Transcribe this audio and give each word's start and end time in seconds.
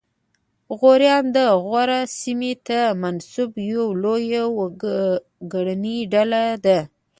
غوریان 0.79 1.25
د 1.35 1.37
غور 1.63 1.89
سیمې 2.19 2.53
ته 2.67 2.79
منسوب 3.01 3.51
یوه 3.71 3.89
لویه 4.03 4.43
وګړنۍ 4.57 5.97
ډله 6.13 6.43
ده 6.65 6.79